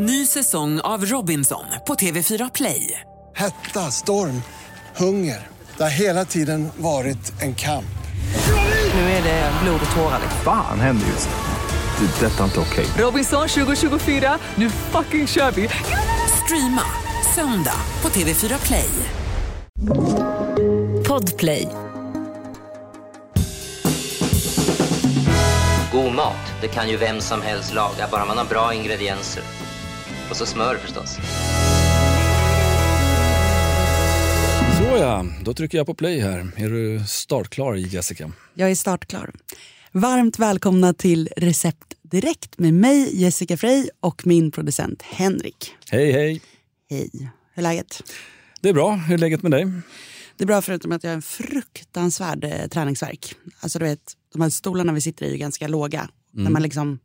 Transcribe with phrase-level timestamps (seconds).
[0.00, 3.00] Ny säsong av Robinson på TV4 Play.
[3.36, 4.42] Hetta, storm,
[4.96, 5.46] hunger.
[5.76, 7.98] Det har hela tiden varit en kamp.
[8.94, 10.20] Nu är det blod och tårar.
[10.44, 12.06] Fan händer just nu.
[12.06, 12.26] Det.
[12.26, 12.86] är Detta är inte okej.
[12.96, 15.68] Robinson 2024, nu fucking kör vi!
[16.44, 16.82] Streama
[17.34, 18.90] söndag på TV4 Play.
[21.08, 21.68] Podplay.
[25.92, 29.42] God mat, det kan ju vem som helst laga, bara man har bra ingredienser.
[30.30, 31.18] Och så smör förstås.
[34.78, 36.50] Såja, då trycker jag på play här.
[36.56, 38.32] Är du startklar Jessica?
[38.54, 39.30] Jag är startklar.
[39.92, 45.74] Varmt välkomna till Recept Direkt med mig Jessica Frey och min producent Henrik.
[45.90, 46.40] Hej hej!
[46.90, 48.02] Hej, hur är läget?
[48.60, 49.64] Det är bra, hur är läget med dig?
[50.36, 53.34] Det är bra förutom att jag har en fruktansvärd eh, träningsverk.
[53.60, 56.08] Alltså du vet, de här stolarna vi sitter i är ju ganska låga.
[56.32, 56.98] När man liksom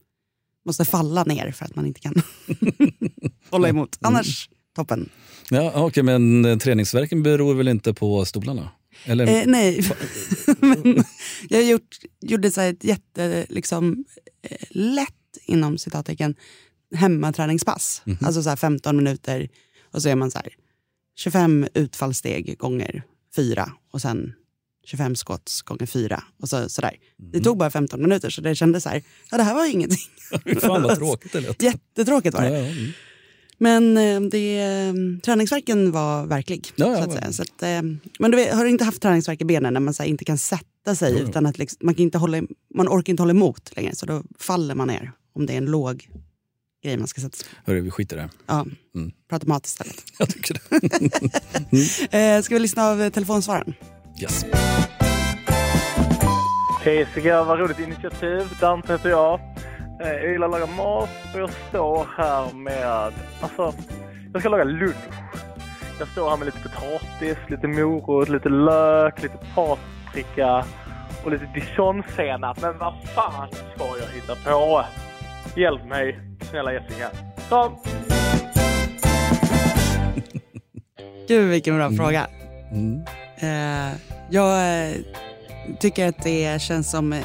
[0.66, 2.14] måste falla ner för att man inte kan
[3.50, 3.98] hålla emot.
[4.02, 5.10] Annars toppen.
[5.50, 8.72] Ja, Okej, men eh, träningsverken beror väl inte på stolarna?
[9.06, 9.28] Eller?
[9.28, 9.84] Eh, nej,
[10.60, 11.04] men
[11.50, 14.06] jag gjort, gjorde så ett jätte, liksom,
[14.42, 15.14] eh, lätt
[15.46, 16.36] inom citattecken
[16.96, 18.02] hemmaträningspass.
[18.22, 19.50] Alltså så här 15 minuter
[19.92, 20.48] och så är man så här
[21.16, 23.04] 25 utfallssteg gånger
[23.36, 24.34] fyra och sen
[24.86, 26.96] 25 skotts gånger fyra och så, sådär.
[27.18, 30.00] Det tog bara 15 minuter så det kändes så här, ja det här var ingenting.
[30.62, 31.62] Fan vad tråkigt det lät.
[31.62, 32.60] Jättetråkigt var Ja, det.
[32.60, 32.92] ja, mm.
[33.58, 36.72] Men eh, det, eh, träningsverken var verklig.
[36.76, 37.22] Ja, ja, så att ja.
[37.22, 37.32] säga.
[37.34, 37.82] Så att, eh,
[38.20, 40.26] men du vet, har du inte haft träningsverk i benen när man så här, inte
[40.26, 42.42] kan sätta sig utan att liksom, man, kan inte hålla,
[42.76, 45.66] man orkar inte hålla emot längre så då faller man ner om det är en
[45.66, 46.10] låg
[46.84, 47.72] grej man ska sätta sig på.
[47.72, 48.30] Hörru, vi skiter i det.
[48.48, 49.12] Ja, Mm.
[49.30, 50.04] prata mat istället.
[50.20, 52.08] Jag tycker det.
[52.18, 53.74] Eh, ska vi lyssna av telefonsvararen?
[54.24, 54.46] Yes.
[56.84, 58.48] Hej Jessica, vad roligt initiativ.
[58.60, 59.40] Dante heter jag.
[60.02, 63.74] Eh, Jag gillar att laga mat och jag står här med, alltså,
[64.34, 64.96] jag ska laga lunch.
[66.00, 70.66] Jag står här med lite potatis, lite morot, lite lök, lite paprika
[71.26, 72.62] och lite dijonsenap.
[72.62, 74.84] Men vad fan ska jag hitta på?
[75.56, 77.10] Hjälp mig, snälla Jessica.
[77.50, 77.72] Kram!
[81.28, 82.28] Gud vilken bra fråga.
[82.72, 83.02] Mm.
[83.38, 84.96] Eh, jag eh,
[85.80, 87.24] tycker att det känns som eh,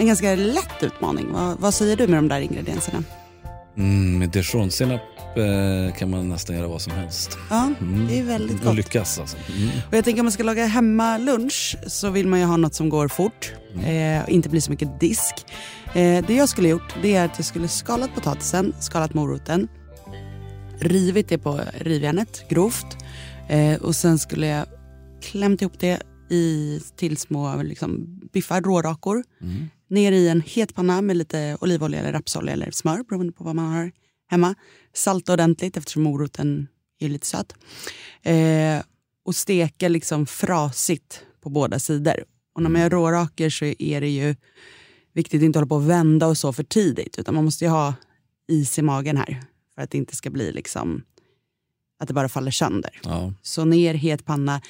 [0.00, 1.26] en ganska lätt utmaning.
[1.32, 3.02] Vad, vad säger du med de där ingredienserna?
[3.76, 5.00] Mm, med dijonsenap
[5.36, 7.38] eh, kan man nästan göra vad som helst.
[7.50, 8.06] Ja, Mm.
[8.08, 8.74] det är väldigt Och gott.
[8.76, 9.36] lyckas alltså.
[9.56, 9.68] Mm.
[9.90, 12.74] Och jag tänker om man ska laga hemma lunch så vill man ju ha något
[12.74, 13.52] som går fort.
[13.86, 15.34] Eh, och inte blir så mycket disk.
[15.94, 19.68] Eh, det jag skulle gjort det är att jag skulle skalat potatisen, skalat moroten,
[20.80, 22.86] rivit det på rivjärnet grovt
[23.48, 24.66] eh, och sen skulle jag
[25.30, 29.24] klämt ihop det i, till små liksom, biffar, rårakor.
[29.88, 33.56] Ner i en het panna med lite olivolja eller rapsolja eller smör beroende på vad
[33.56, 33.92] man har
[34.30, 34.54] hemma.
[34.94, 36.68] Salta ordentligt eftersom moroten
[37.00, 37.54] är lite söt.
[38.22, 38.82] Eh,
[39.24, 42.24] och steka liksom frasigt på båda sidor.
[42.54, 44.36] Och när man gör råraker så är det ju
[45.12, 47.18] viktigt att inte hålla på och vända och så för tidigt.
[47.18, 47.94] Utan man måste ju ha
[48.48, 49.42] is i magen här.
[49.74, 51.02] För att det inte ska bli liksom
[51.98, 53.00] att det bara faller sönder.
[53.04, 54.60] Ja, Så ner het panna,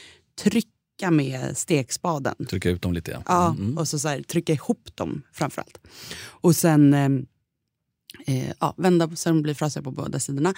[0.42, 2.46] trycka med stekspaden.
[2.48, 3.10] trycka ut dem lite.
[3.10, 3.22] Ja.
[3.26, 3.78] Ja, Mm.
[3.78, 5.78] och så, så här, trycka ihop dem framförallt.
[6.26, 7.08] Och sen eh,
[8.26, 10.54] eh, ja, vända så de blir frasiga på båda sidorna.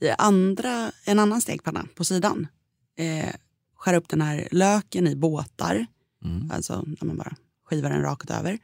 [0.00, 2.46] I andra, en annan stekpanna på sidan,
[2.98, 3.34] eh,
[3.76, 5.86] skära upp den här löken i båtar.
[6.24, 6.50] Mm.
[6.50, 8.58] Alltså när man bara skivar den rakt över.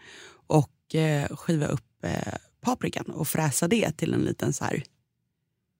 [0.46, 4.82] Och eh, skiva upp eh, paprikan och fräsa det till en liten så här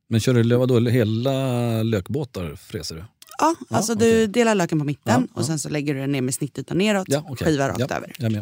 [0.09, 3.05] Men kör du vadå, hela lökbåtar fräser du?
[3.39, 4.11] Ja, Ja, alltså okej.
[4.11, 6.79] du delar löken på mitten Ja, och sen så lägger du den ner med snittytan
[6.79, 7.47] neråt, Ja, okej.
[7.47, 8.13] skiva rakt över.
[8.19, 8.41] Mm.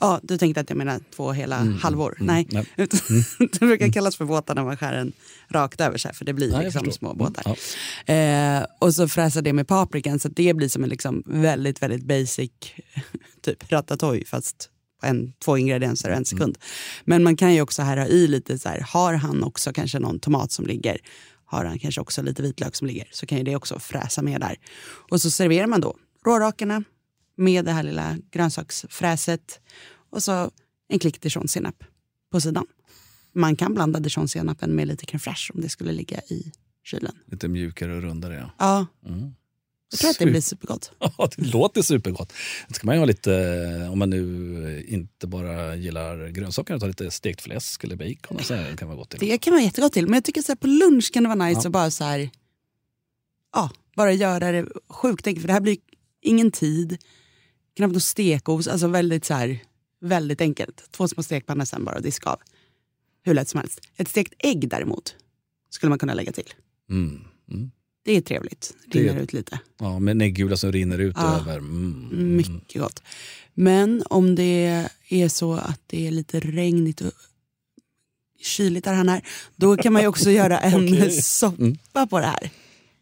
[0.00, 2.16] Ja, du tänkte att jag menar två hela halvor.
[2.20, 2.66] mm, nej, nej.
[2.76, 3.00] Utan,
[3.38, 5.12] det brukar kallas för båtar när man skär den
[5.48, 7.58] rakt över så här, för det blir jag liksom små Mm, båtar.
[8.06, 12.04] Eh, och så fräsa det med paprikan så det blir som en liksom väldigt, väldigt
[12.04, 12.50] basic
[13.42, 14.68] typ ratatouille fast
[15.04, 16.58] en, två ingredienser och en sekund.
[17.04, 19.98] Men man kan ju också här ha i lite så här, har han också kanske
[19.98, 20.98] någon tomat som ligger,
[21.56, 24.40] har han kanske också lite vitlök som ligger, så kan ju det också fräsa med
[24.40, 24.56] där.
[25.10, 25.96] Och så serverar man då
[26.26, 26.84] rårakerna
[27.36, 29.60] med det här lilla grönsaksfräset
[30.10, 30.50] och så
[30.88, 31.84] en klick dijonsenap
[32.32, 32.66] på sidan.
[33.34, 36.52] Man kan blanda dijonsenapen med lite crème fraîche om det skulle ligga i
[36.84, 37.12] kylen.
[37.30, 38.50] Lite mjukare och rundare ja.
[38.58, 39.34] Ja, Mm.
[39.90, 40.92] jag tror att det blir supergott.
[41.18, 42.32] Ja, det låter supergott.
[42.68, 44.51] Det ska man ju ha lite, om man nu
[44.82, 48.98] inte bara gillar grönsaker, ta lite stekt fläsk eller bacon och så här, kan vara
[48.98, 49.18] gott till.
[49.20, 50.04] Det kan vara jättegott till.
[50.06, 51.66] Men jag tycker så här, på lunch kan det vara nice Ja.
[51.68, 52.30] att bara så här,
[53.54, 55.42] ja, bara göra det sjukt enkelt.
[55.42, 55.76] För det här blir
[56.20, 56.98] ingen tid,
[57.76, 59.58] knappt någon stekos, alltså väldigt så här,
[60.00, 60.84] väldigt enkelt.
[60.90, 62.40] Två små stekpannor sen bara och diska av.
[63.24, 63.80] hur lätt som helst.
[63.96, 65.16] Ett stekt ägg däremot
[65.70, 66.52] skulle man kunna lägga till.
[66.90, 67.24] Mm.
[67.50, 67.70] Mm.
[68.04, 68.74] Det är trevligt.
[68.86, 69.58] Det- Rinner ut lite.
[69.78, 71.40] Ja, med äggula som rinner ut Ja.
[71.40, 71.58] över.
[71.58, 72.36] Mm.
[72.36, 73.02] Mycket gott.
[73.54, 77.12] Men om det är så att det är lite regnigt och
[78.40, 79.26] kyligt där han är,
[79.56, 81.10] då kan man ju också göra en Okej.
[81.22, 82.50] soppa på det här.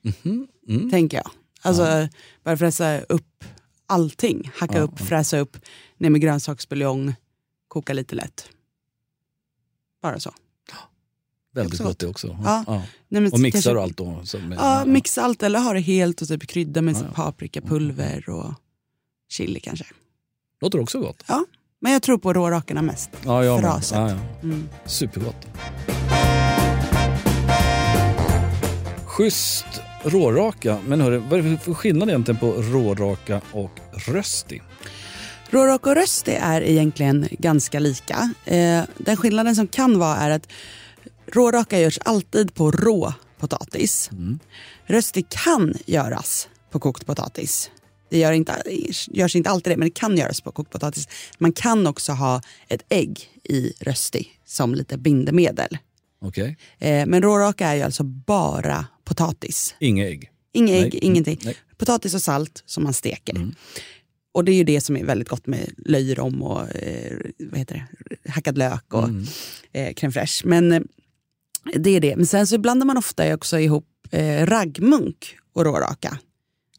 [0.03, 0.49] Mhm.
[0.69, 0.91] Mm.
[0.91, 1.31] Tänker jag.
[1.63, 2.09] Alltså
[2.45, 3.45] bara fräsa upp
[3.87, 4.51] allting.
[4.55, 5.05] Hacka Ja, upp, ja.
[5.05, 5.57] fräsa upp,
[5.99, 7.15] ner med grönsaksbuljong,
[7.69, 8.49] koka lite lätt.
[10.03, 10.35] Bara så.
[11.55, 12.39] Väldigt gott det också.
[12.45, 12.65] Ja.
[12.67, 12.83] Ja.
[13.09, 14.21] Nej, men Och mixar kanske- allt då?
[14.25, 17.13] Så med, Ja, mixa allt eller ha det helt och typ krydda med Ja, ja.
[17.15, 18.55] paprikapulver och
[19.33, 19.85] chili kanske.
[20.61, 21.25] Låter också gott.
[21.81, 23.11] Men jag tror på rårakarna mest.
[23.25, 23.61] Ja, jag.
[23.61, 23.99] Fraset.
[23.99, 24.17] ja, ja.
[24.43, 24.69] Mm.
[24.87, 25.47] Supergott.
[29.07, 29.67] Schysst
[30.05, 30.79] råraka.
[30.87, 34.63] Men hörru, vad är det för skillnad egentligen på råraka och röstig?
[35.51, 38.35] Råraka och rösti är egentligen ganska lika.
[38.45, 40.49] Eh, den skillnaden som kan vara är att
[41.33, 44.11] råraka görs alltid på rå potatis.
[44.87, 47.71] Rösti kan göras på kokt potatis.
[48.11, 48.63] Det gör inte,
[49.11, 51.09] görs inte alltid det, men det kan göras på kokt potatis.
[51.39, 55.79] Man kan också ha ett ägg i rösti som lite bindemedel.
[56.23, 56.57] Okej.
[56.79, 59.75] Eh, men råraka är ju alltså bara potatis.
[59.81, 60.31] Inga ägg.
[60.53, 60.99] Inga ägg, Nej.
[61.05, 61.39] ingenting.
[61.45, 61.57] Nej.
[61.79, 63.37] Potatis och salt som man steker.
[63.37, 63.55] Mm.
[64.33, 67.75] Och det är ju det som är väldigt gott med löjrom och eh, vad heter
[67.75, 68.31] det?
[68.31, 69.27] hackad lök och Mm.
[69.73, 70.43] eh, crème fraîche.
[70.47, 70.81] Men eh,
[71.75, 72.17] det är det.
[72.17, 76.19] Men sen så blandar man ofta också ihop eh, raggmunk och råraka.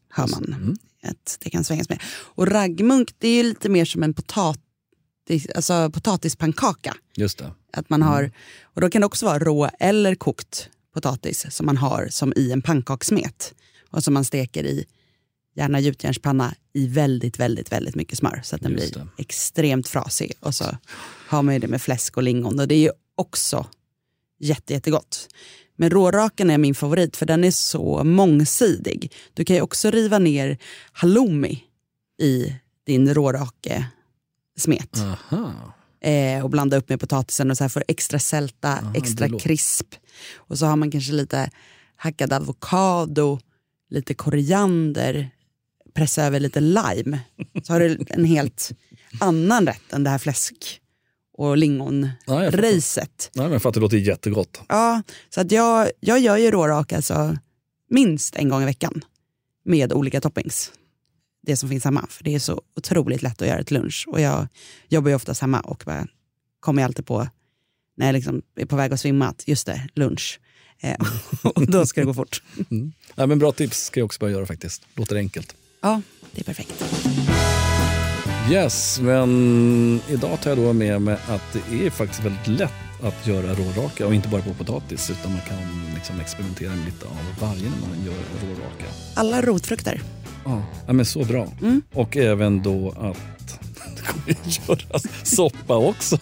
[0.08, 0.76] Hör man Mm.
[1.02, 2.02] att det kan svängas med.
[2.12, 6.96] Och raggmunk det är ju lite mer som en potatis, alltså potatispannkaka.
[7.16, 7.52] Just det.
[7.72, 8.30] Att man har,
[8.62, 12.52] och då kan det också vara rå eller kokt potatis som man har som i
[12.52, 13.54] en pannkakssmet.
[13.90, 14.84] Och som man steker i,
[15.56, 18.40] gärna gjutjärnspanna, i väldigt, väldigt, väldigt mycket smör.
[18.44, 19.22] Så att den Just blir det.
[19.22, 20.32] extremt frasig.
[20.40, 20.64] Och så
[21.28, 22.60] har man ju det med fläsk och lingon.
[22.60, 23.66] Och det är ju också
[24.42, 25.28] jätte, jättegott.
[25.76, 29.12] Men råraken är min favorit för den är så mångsidig.
[29.34, 30.58] Du kan ju också riva ner
[30.92, 31.64] halloumi
[32.22, 32.54] i
[32.86, 33.86] din rårake
[34.58, 34.98] smet
[36.00, 39.94] eh, och blanda upp med potatisen och så här för extra sälta, Aha, extra krisp.
[40.34, 41.50] Och så har man kanske lite
[41.96, 43.38] hackad avokado,
[43.90, 45.30] lite koriander,
[45.94, 47.20] pressa över lite lime.
[47.62, 48.72] Så har du en helt
[49.20, 50.81] annan rätt än det här fläsk
[51.34, 53.30] och Ja, lingonracet.
[53.34, 54.60] Nej, men för att det låter jättegott.
[54.68, 57.38] Ja, så att jag, jag gör ju rårak alltså
[57.90, 59.04] minst en gång i veckan
[59.64, 60.72] med olika toppings.
[61.46, 64.04] Det som finns hemma, för det är så otroligt lätt att göra till lunch.
[64.08, 64.48] Och jag
[64.88, 66.06] jobbar ju oftast hemma och bara
[66.60, 67.28] kommer jag alltid på
[67.96, 70.40] när jag liksom är på väg att svimma att just det, lunch.
[70.80, 70.96] Eh,
[71.42, 72.42] och då ska det gå fort.
[73.14, 74.82] Nej, men bra tips ska jag också börja göra faktiskt.
[74.94, 75.54] Låter enkelt.
[75.80, 76.02] Ja,
[76.32, 76.84] det är perfekt.
[78.50, 82.72] Yes, men idag tar jag då med mig att det är faktiskt väldigt lätt
[83.02, 85.58] att göra råraka och inte bara på potatis utan man kan
[85.94, 88.84] liksom experimentera med lite av varje när man gör råraka.
[89.14, 90.02] Alla rotfrukter.
[90.86, 91.48] Ja, men så bra.
[91.62, 91.82] Mm.
[91.92, 93.60] Och även då att
[93.96, 94.34] det kommer ju
[94.68, 96.18] göras soppa också.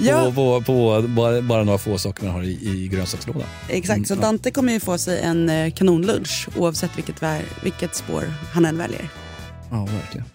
[0.00, 0.24] Ja.
[0.24, 3.48] På, på, på bara, bara några få saker man har i, i grönsakslådan.
[3.68, 4.28] Exakt, så Mm, ja.
[4.28, 7.22] Dante kommer ju få sig en eh, kanonlunch oavsett vilket,
[7.62, 9.10] vilket spår han än väljer.
[9.72, 10.26] Ja, verkligen.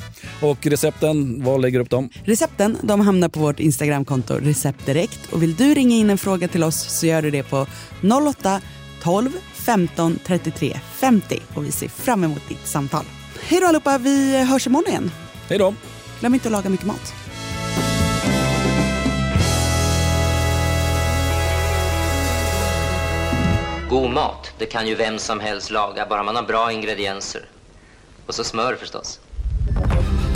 [0.41, 2.09] Och recepten, vad lägger du upp dem?
[2.23, 5.33] Recepten de hamnar på vårt Instagramkonto Recept Direkt.
[5.33, 7.67] Och vill du ringa in en fråga till oss så gör du det på
[8.29, 8.61] 08
[9.03, 11.39] 12 15 33 50.
[11.55, 13.05] Och vi ser fram emot ditt samtal.
[13.41, 15.11] Hej då allihopa, vi hörs imorgon igen.
[15.49, 15.73] Hej då!
[16.19, 17.13] Glöm inte att laga mycket mat.
[23.89, 27.45] God mat, det kan ju vem som helst laga, bara man har bra ingredienser.
[28.25, 29.19] Och så smör förstås.